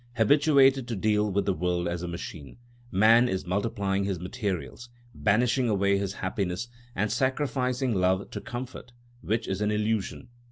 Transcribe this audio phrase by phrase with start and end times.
[0.15, 2.57] Habituated to deal with the world as a machine,
[2.89, 9.47] man is multiplying his materials, banishing away his happiness and sacrificing love to comfort, which
[9.47, 10.29] is an illusion.